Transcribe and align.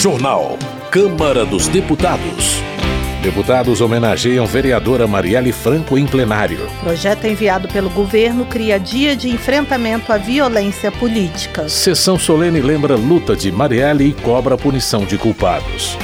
Jornal. 0.00 0.58
Câmara 0.90 1.44
dos 1.44 1.68
Deputados. 1.68 2.54
Deputados 3.22 3.82
homenageiam 3.82 4.46
vereadora 4.46 5.06
Marielle 5.06 5.52
Franco 5.52 5.98
em 5.98 6.06
plenário. 6.06 6.66
Projeto 6.80 7.26
enviado 7.26 7.68
pelo 7.68 7.90
governo 7.90 8.46
cria 8.46 8.80
dia 8.80 9.14
de 9.14 9.28
enfrentamento 9.28 10.10
à 10.10 10.16
violência 10.16 10.90
política. 10.90 11.68
Sessão 11.68 12.18
solene 12.18 12.62
lembra 12.62 12.96
luta 12.96 13.36
de 13.36 13.52
Marielle 13.52 14.08
e 14.08 14.14
cobra 14.14 14.56
punição 14.56 15.04
de 15.04 15.18
culpados. 15.18 15.98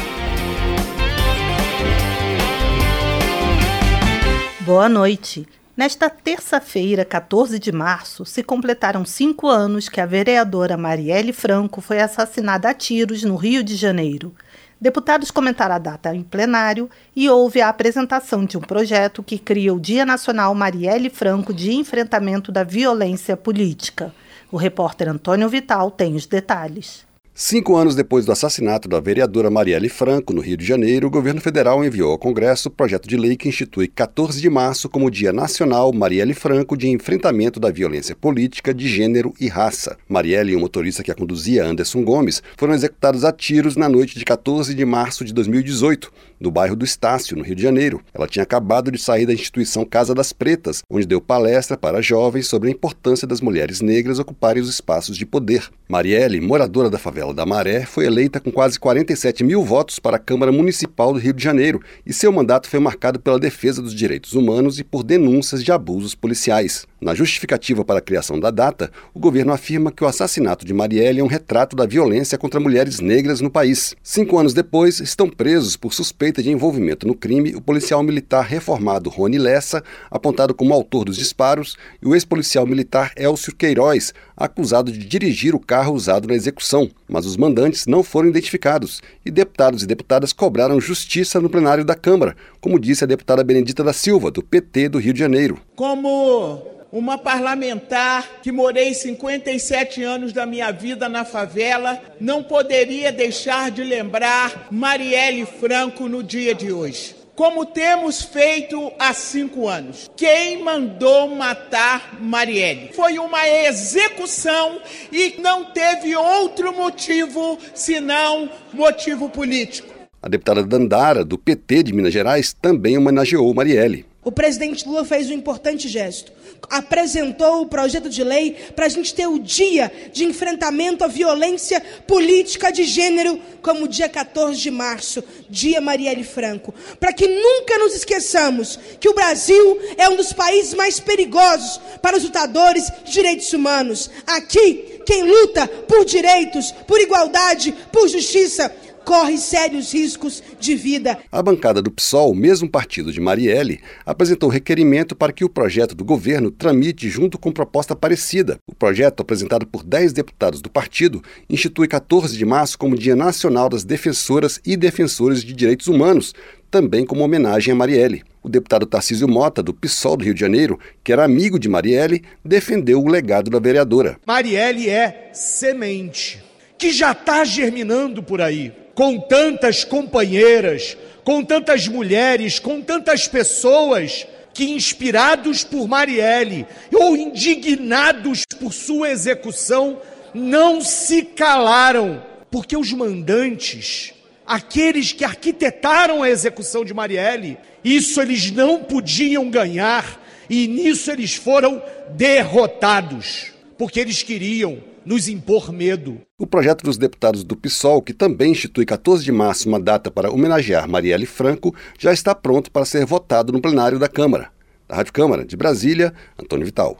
Boa 4.60 4.90
noite. 4.90 5.46
Nesta 5.76 6.08
terça-feira, 6.08 7.04
14 7.04 7.58
de 7.58 7.70
março, 7.70 8.24
se 8.24 8.42
completaram 8.42 9.04
cinco 9.04 9.46
anos 9.46 9.90
que 9.90 10.00
a 10.00 10.06
vereadora 10.06 10.74
Marielle 10.74 11.34
Franco 11.34 11.82
foi 11.82 12.00
assassinada 12.00 12.70
a 12.70 12.72
tiros 12.72 13.22
no 13.22 13.36
Rio 13.36 13.62
de 13.62 13.76
Janeiro. 13.76 14.34
Deputados 14.80 15.30
comentaram 15.30 15.74
a 15.74 15.78
data 15.78 16.14
em 16.14 16.22
plenário 16.22 16.88
e 17.14 17.28
houve 17.28 17.60
a 17.60 17.68
apresentação 17.68 18.46
de 18.46 18.56
um 18.56 18.62
projeto 18.62 19.22
que 19.22 19.38
cria 19.38 19.74
o 19.74 19.78
Dia 19.78 20.06
Nacional 20.06 20.54
Marielle 20.54 21.10
Franco 21.10 21.52
de 21.52 21.74
Enfrentamento 21.74 22.50
da 22.50 22.64
Violência 22.64 23.36
Política. 23.36 24.14
O 24.50 24.56
repórter 24.56 25.10
Antônio 25.10 25.46
Vital 25.46 25.90
tem 25.90 26.14
os 26.14 26.24
detalhes. 26.24 27.06
Cinco 27.38 27.76
anos 27.76 27.94
depois 27.94 28.24
do 28.24 28.32
assassinato 28.32 28.88
da 28.88 28.98
vereadora 28.98 29.50
Marielle 29.50 29.90
Franco, 29.90 30.32
no 30.32 30.40
Rio 30.40 30.56
de 30.56 30.64
Janeiro, 30.64 31.06
o 31.06 31.10
governo 31.10 31.38
federal 31.38 31.84
enviou 31.84 32.12
ao 32.12 32.18
Congresso 32.18 32.70
o 32.70 32.72
projeto 32.72 33.06
de 33.06 33.14
lei 33.14 33.36
que 33.36 33.46
institui 33.46 33.88
14 33.88 34.40
de 34.40 34.48
março 34.48 34.88
como 34.88 35.10
Dia 35.10 35.34
Nacional 35.34 35.92
Marielle 35.92 36.32
Franco 36.32 36.74
de 36.74 36.88
Enfrentamento 36.88 37.60
da 37.60 37.70
Violência 37.70 38.16
Política 38.16 38.72
de 38.72 38.88
Gênero 38.88 39.34
e 39.38 39.48
Raça. 39.48 39.98
Marielle 40.08 40.52
e 40.52 40.56
o 40.56 40.60
motorista 40.60 41.02
que 41.02 41.10
a 41.10 41.14
conduzia, 41.14 41.66
Anderson 41.66 42.02
Gomes, 42.04 42.42
foram 42.56 42.72
executados 42.72 43.22
a 43.22 43.30
tiros 43.30 43.76
na 43.76 43.86
noite 43.86 44.18
de 44.18 44.24
14 44.24 44.74
de 44.74 44.84
março 44.86 45.22
de 45.22 45.34
2018, 45.34 46.10
no 46.40 46.50
bairro 46.50 46.74
do 46.74 46.86
Estácio, 46.86 47.36
no 47.36 47.44
Rio 47.44 47.54
de 47.54 47.62
Janeiro. 47.62 48.00
Ela 48.14 48.26
tinha 48.26 48.44
acabado 48.44 48.90
de 48.90 48.98
sair 48.98 49.26
da 49.26 49.34
instituição 49.34 49.84
Casa 49.84 50.14
das 50.14 50.32
Pretas, 50.32 50.82
onde 50.88 51.06
deu 51.06 51.20
palestra 51.20 51.76
para 51.76 52.00
jovens 52.00 52.46
sobre 52.46 52.70
a 52.70 52.72
importância 52.72 53.26
das 53.26 53.42
mulheres 53.42 53.82
negras 53.82 54.18
ocuparem 54.18 54.62
os 54.62 54.70
espaços 54.70 55.18
de 55.18 55.26
poder. 55.26 55.68
Marielle, 55.86 56.40
moradora 56.40 56.88
da 56.88 56.98
favela 56.98 57.25
da 57.32 57.46
Maré, 57.46 57.84
foi 57.84 58.06
eleita 58.06 58.40
com 58.40 58.50
quase 58.50 58.78
47 58.78 59.44
mil 59.44 59.64
votos 59.64 59.98
para 59.98 60.16
a 60.16 60.20
Câmara 60.20 60.50
Municipal 60.50 61.12
do 61.12 61.18
Rio 61.18 61.32
de 61.32 61.42
Janeiro 61.42 61.80
e 62.04 62.12
seu 62.12 62.32
mandato 62.32 62.68
foi 62.68 62.80
marcado 62.80 63.20
pela 63.20 63.38
defesa 63.38 63.80
dos 63.80 63.94
direitos 63.94 64.32
humanos 64.32 64.78
e 64.78 64.84
por 64.84 65.02
denúncias 65.02 65.62
de 65.62 65.72
abusos 65.72 66.14
policiais. 66.14 66.86
Na 67.00 67.14
justificativa 67.14 67.84
para 67.84 67.98
a 67.98 68.02
criação 68.02 68.40
da 68.40 68.50
data, 68.50 68.90
o 69.12 69.20
governo 69.20 69.52
afirma 69.52 69.92
que 69.92 70.02
o 70.02 70.06
assassinato 70.06 70.64
de 70.64 70.72
Marielle 70.72 71.20
é 71.20 71.22
um 71.22 71.28
retrato 71.28 71.76
da 71.76 71.84
violência 71.84 72.38
contra 72.38 72.58
mulheres 72.58 73.00
negras 73.00 73.40
no 73.40 73.50
país. 73.50 73.94
Cinco 74.02 74.38
anos 74.38 74.54
depois, 74.54 74.98
estão 74.98 75.28
presos 75.28 75.76
por 75.76 75.92
suspeita 75.92 76.42
de 76.42 76.50
envolvimento 76.50 77.06
no 77.06 77.14
crime 77.14 77.54
o 77.54 77.60
policial 77.60 78.02
militar 78.02 78.44
reformado 78.44 79.10
Rony 79.10 79.38
Lessa, 79.38 79.84
apontado 80.10 80.54
como 80.54 80.72
autor 80.72 81.04
dos 81.04 81.16
disparos, 81.16 81.76
e 82.02 82.08
o 82.08 82.14
ex-policial 82.14 82.66
militar 82.66 83.12
Elcio 83.14 83.54
Queiroz, 83.54 84.14
acusado 84.36 84.90
de 84.90 84.98
dirigir 84.98 85.54
o 85.54 85.60
carro 85.60 85.94
usado 85.94 86.26
na 86.28 86.34
execução. 86.34 86.90
Mas 87.08 87.26
os 87.26 87.36
mandantes 87.36 87.86
não 87.86 88.02
foram 88.02 88.28
identificados 88.28 89.02
e 89.24 89.30
deputados 89.30 89.82
e 89.82 89.86
deputadas 89.86 90.32
cobraram 90.32 90.80
justiça 90.80 91.40
no 91.40 91.48
plenário 91.48 91.84
da 91.84 91.94
Câmara, 91.94 92.36
como 92.60 92.78
disse 92.78 93.04
a 93.04 93.06
deputada 93.06 93.44
Benedita 93.44 93.82
da 93.82 93.92
Silva, 93.92 94.30
do 94.30 94.42
PT 94.42 94.88
do 94.88 94.98
Rio 94.98 95.12
de 95.12 95.18
Janeiro. 95.18 95.60
Como 95.74 96.62
uma 96.92 97.18
parlamentar 97.18 98.40
que 98.42 98.52
morei 98.52 98.94
57 98.94 100.02
anos 100.02 100.32
da 100.32 100.46
minha 100.46 100.70
vida 100.70 101.08
na 101.08 101.24
favela, 101.24 102.00
não 102.20 102.42
poderia 102.42 103.10
deixar 103.10 103.70
de 103.70 103.82
lembrar 103.82 104.68
Marielle 104.70 105.46
Franco 105.46 106.08
no 106.08 106.22
dia 106.22 106.54
de 106.54 106.72
hoje. 106.72 107.15
Como 107.36 107.66
temos 107.66 108.22
feito 108.22 108.90
há 108.98 109.12
cinco 109.12 109.68
anos. 109.68 110.10
Quem 110.16 110.62
mandou 110.62 111.28
matar 111.28 112.18
Marielle? 112.18 112.92
Foi 112.94 113.18
uma 113.18 113.46
execução 113.46 114.80
e 115.12 115.38
não 115.38 115.66
teve 115.66 116.16
outro 116.16 116.74
motivo 116.74 117.58
senão 117.74 118.50
motivo 118.72 119.28
político. 119.28 119.94
A 120.22 120.28
deputada 120.30 120.64
Dandara, 120.64 121.26
do 121.26 121.36
PT 121.36 121.82
de 121.82 121.92
Minas 121.92 122.14
Gerais, 122.14 122.54
também 122.54 122.96
homenageou 122.96 123.52
Marielle. 123.52 124.06
O 124.24 124.32
presidente 124.32 124.88
Lula 124.88 125.04
fez 125.04 125.28
um 125.30 125.34
importante 125.34 125.88
gesto. 125.88 126.32
Apresentou 126.68 127.62
o 127.62 127.66
projeto 127.66 128.08
de 128.08 128.24
lei 128.24 128.52
para 128.74 128.86
a 128.86 128.88
gente 128.88 129.14
ter 129.14 129.26
o 129.26 129.38
dia 129.38 129.92
de 130.12 130.24
enfrentamento 130.24 131.04
à 131.04 131.06
violência 131.06 131.80
política 132.06 132.72
de 132.72 132.84
gênero, 132.84 133.40
como 133.62 133.84
o 133.84 133.88
dia 133.88 134.08
14 134.08 134.60
de 134.60 134.70
março, 134.70 135.22
dia 135.48 135.80
Marielle 135.80 136.24
Franco. 136.24 136.74
Para 136.98 137.12
que 137.12 137.26
nunca 137.26 137.78
nos 137.78 137.94
esqueçamos 137.94 138.78
que 138.98 139.08
o 139.08 139.14
Brasil 139.14 139.78
é 139.96 140.08
um 140.08 140.16
dos 140.16 140.32
países 140.32 140.74
mais 140.74 140.98
perigosos 140.98 141.80
para 142.02 142.16
os 142.16 142.24
lutadores 142.24 142.90
de 143.04 143.12
direitos 143.12 143.52
humanos. 143.52 144.10
Aqui, 144.26 145.00
quem 145.06 145.22
luta 145.22 145.68
por 145.68 146.04
direitos, 146.04 146.72
por 146.86 147.00
igualdade, 147.00 147.72
por 147.92 148.08
justiça, 148.08 148.74
corre 149.06 149.38
sérios 149.38 149.94
riscos 149.94 150.42
de 150.58 150.74
vida. 150.74 151.16
A 151.30 151.40
bancada 151.40 151.80
do 151.80 151.92
PSOL, 151.92 152.34
mesmo 152.34 152.68
partido 152.68 153.12
de 153.12 153.20
Marielle, 153.20 153.78
apresentou 154.04 154.50
requerimento 154.50 155.14
para 155.14 155.32
que 155.32 155.44
o 155.44 155.48
projeto 155.48 155.94
do 155.94 156.04
governo 156.04 156.50
tramite 156.50 157.08
junto 157.08 157.38
com 157.38 157.52
proposta 157.52 157.94
parecida. 157.94 158.58
O 158.66 158.74
projeto, 158.74 159.20
apresentado 159.20 159.64
por 159.64 159.84
10 159.84 160.12
deputados 160.12 160.60
do 160.60 160.68
partido, 160.68 161.22
institui 161.48 161.86
14 161.86 162.36
de 162.36 162.44
março 162.44 162.76
como 162.76 162.98
Dia 162.98 163.14
Nacional 163.14 163.68
das 163.68 163.84
Defensoras 163.84 164.60
e 164.66 164.76
Defensores 164.76 165.44
de 165.44 165.54
Direitos 165.54 165.86
Humanos, 165.86 166.34
também 166.68 167.06
como 167.06 167.22
homenagem 167.22 167.70
a 167.72 167.76
Marielle. 167.76 168.24
O 168.42 168.48
deputado 168.48 168.86
Tarcísio 168.86 169.28
Mota, 169.28 169.62
do 169.62 169.72
PSOL 169.72 170.16
do 170.16 170.24
Rio 170.24 170.34
de 170.34 170.40
Janeiro, 170.40 170.80
que 171.04 171.12
era 171.12 171.24
amigo 171.24 171.60
de 171.60 171.68
Marielle, 171.68 172.24
defendeu 172.44 173.00
o 173.00 173.08
legado 173.08 173.52
da 173.52 173.60
vereadora. 173.60 174.18
Marielle 174.26 174.90
é 174.90 175.30
semente 175.32 176.42
que 176.76 176.90
já 176.92 177.12
está 177.12 177.44
germinando 177.44 178.20
por 178.20 178.40
aí 178.40 178.85
com 178.96 179.20
tantas 179.20 179.84
companheiras, 179.84 180.96
com 181.22 181.44
tantas 181.44 181.86
mulheres, 181.86 182.58
com 182.58 182.80
tantas 182.80 183.28
pessoas 183.28 184.26
que, 184.54 184.70
inspirados 184.70 185.62
por 185.62 185.86
Marielle 185.86 186.66
ou 186.94 187.14
indignados 187.14 188.44
por 188.58 188.72
sua 188.72 189.10
execução, 189.10 190.00
não 190.32 190.80
se 190.80 191.22
calaram, 191.22 192.24
porque 192.50 192.74
os 192.74 192.90
mandantes, 192.90 194.14
aqueles 194.46 195.12
que 195.12 195.26
arquitetaram 195.26 196.22
a 196.22 196.30
execução 196.30 196.82
de 196.82 196.94
Marielle, 196.94 197.58
isso 197.84 198.18
eles 198.18 198.50
não 198.50 198.82
podiam 198.82 199.50
ganhar 199.50 200.24
e 200.48 200.66
nisso 200.66 201.10
eles 201.10 201.34
foram 201.34 201.82
derrotados, 202.12 203.52
porque 203.76 204.00
eles 204.00 204.22
queriam 204.22 204.82
nos 205.06 205.28
impor 205.28 205.72
medo. 205.72 206.20
O 206.36 206.46
projeto 206.46 206.82
dos 206.82 206.98
deputados 206.98 207.44
do 207.44 207.56
PSOL, 207.56 208.02
que 208.02 208.12
também 208.12 208.50
institui 208.50 208.84
14 208.84 209.24
de 209.24 209.30
março 209.30 209.68
uma 209.68 209.80
data 209.80 210.10
para 210.10 210.32
homenagear 210.32 210.88
Marielle 210.88 211.24
Franco, 211.24 211.72
já 211.96 212.12
está 212.12 212.34
pronto 212.34 212.72
para 212.72 212.84
ser 212.84 213.06
votado 213.06 213.52
no 213.52 213.60
plenário 213.60 214.00
da 214.00 214.08
Câmara. 214.08 214.50
Da 214.88 214.96
Rádio 214.96 215.12
Câmara, 215.12 215.44
de 215.44 215.56
Brasília, 215.56 216.12
Antônio 216.36 216.66
Vital. 216.66 216.98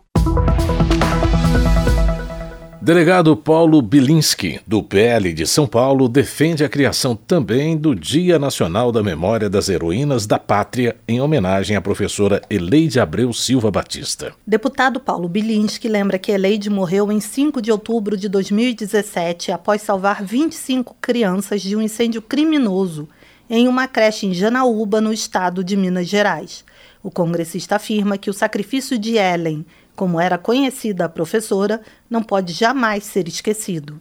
Delegado 2.86 3.36
Paulo 3.36 3.82
Bilinski, 3.82 4.60
do 4.64 4.80
PL 4.80 5.32
de 5.32 5.44
São 5.44 5.66
Paulo, 5.66 6.08
defende 6.08 6.62
a 6.62 6.68
criação 6.68 7.16
também 7.16 7.76
do 7.76 7.96
Dia 7.96 8.38
Nacional 8.38 8.92
da 8.92 9.02
Memória 9.02 9.50
das 9.50 9.68
Heroínas 9.68 10.24
da 10.24 10.38
Pátria, 10.38 10.94
em 11.08 11.20
homenagem 11.20 11.76
à 11.76 11.80
professora 11.80 12.40
Eleide 12.48 13.00
Abreu 13.00 13.32
Silva 13.32 13.72
Batista. 13.72 14.32
Deputado 14.46 15.00
Paulo 15.00 15.28
Bilinski 15.28 15.88
lembra 15.88 16.16
que 16.16 16.30
Eleide 16.30 16.70
morreu 16.70 17.10
em 17.10 17.18
5 17.18 17.60
de 17.60 17.72
outubro 17.72 18.16
de 18.16 18.28
2017 18.28 19.50
após 19.50 19.82
salvar 19.82 20.22
25 20.22 20.94
crianças 21.00 21.62
de 21.62 21.74
um 21.74 21.82
incêndio 21.82 22.22
criminoso 22.22 23.08
em 23.50 23.66
uma 23.66 23.88
creche 23.88 24.26
em 24.26 24.32
Janaúba, 24.32 25.00
no 25.00 25.12
estado 25.12 25.64
de 25.64 25.76
Minas 25.76 26.06
Gerais. 26.06 26.64
O 27.02 27.10
congressista 27.10 27.76
afirma 27.76 28.16
que 28.16 28.30
o 28.30 28.32
sacrifício 28.32 28.96
de 28.96 29.16
Ellen 29.16 29.66
como 29.96 30.20
era 30.20 30.38
conhecida 30.38 31.06
a 31.06 31.08
professora, 31.08 31.80
não 32.08 32.22
pode 32.22 32.52
jamais 32.52 33.02
ser 33.02 33.26
esquecido. 33.26 34.00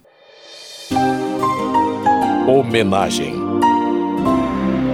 Homenagem. 2.47 3.33